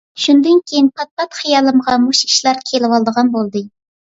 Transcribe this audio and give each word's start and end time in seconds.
شۇندىن 0.21 0.61
كېيىن 0.71 0.87
پات-پات 1.01 1.37
خىيالىمغا 1.41 1.99
مۇشۇ 2.07 2.31
ئىشلار 2.31 2.63
كېلىۋالىدىغان 2.71 3.31
بولدى. 3.39 3.65